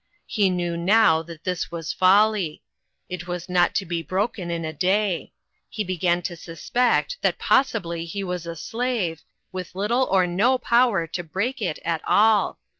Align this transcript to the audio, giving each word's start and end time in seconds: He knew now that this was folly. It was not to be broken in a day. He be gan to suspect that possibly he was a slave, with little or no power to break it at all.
He 0.25 0.49
knew 0.49 0.75
now 0.75 1.21
that 1.21 1.43
this 1.43 1.69
was 1.69 1.93
folly. 1.93 2.63
It 3.07 3.27
was 3.27 3.47
not 3.47 3.75
to 3.75 3.85
be 3.85 4.01
broken 4.01 4.49
in 4.49 4.65
a 4.65 4.73
day. 4.73 5.31
He 5.69 5.83
be 5.83 5.95
gan 5.95 6.23
to 6.23 6.35
suspect 6.35 7.17
that 7.21 7.37
possibly 7.37 8.05
he 8.05 8.23
was 8.23 8.47
a 8.47 8.55
slave, 8.55 9.21
with 9.51 9.75
little 9.75 10.05
or 10.09 10.25
no 10.25 10.57
power 10.57 11.05
to 11.05 11.23
break 11.23 11.61
it 11.61 11.77
at 11.85 12.01
all. 12.07 12.57